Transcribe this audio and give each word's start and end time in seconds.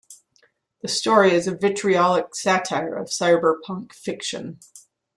The 0.81 0.87
story 0.87 1.31
is 1.31 1.45
a 1.45 1.55
vitriolic 1.55 2.33
satire 2.33 2.95
of 2.95 3.09
cyberpunk 3.09 3.93
fiction. 3.93 4.57